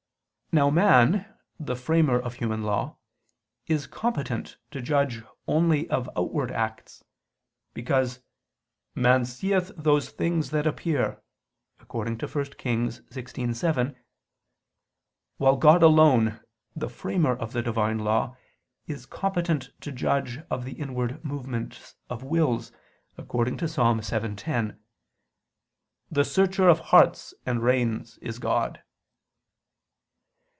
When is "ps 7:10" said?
23.67-24.77